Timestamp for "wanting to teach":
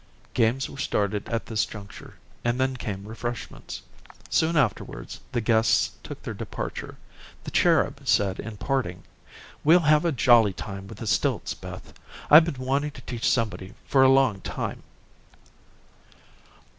12.65-13.29